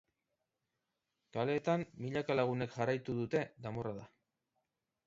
Kaleetan, 1.37 1.85
milaka 2.07 2.39
lagunek 2.41 2.75
jarraitu 2.79 3.19
dute 3.21 3.45
danborrada. 3.69 4.13